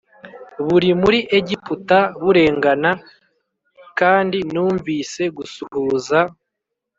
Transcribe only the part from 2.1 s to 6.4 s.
burengana l kandi numvise gusuhuza